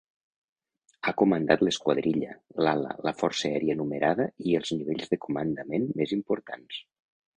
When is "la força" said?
3.09-3.51